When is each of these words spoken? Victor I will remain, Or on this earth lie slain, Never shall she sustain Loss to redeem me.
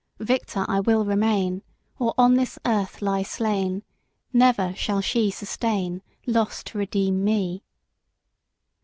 Victor 0.17 0.65
I 0.67 0.79
will 0.79 1.05
remain, 1.05 1.61
Or 1.99 2.15
on 2.17 2.33
this 2.33 2.57
earth 2.65 3.03
lie 3.03 3.21
slain, 3.21 3.83
Never 4.33 4.73
shall 4.73 4.99
she 4.99 5.29
sustain 5.29 6.01
Loss 6.25 6.63
to 6.63 6.79
redeem 6.79 7.23
me. 7.23 7.61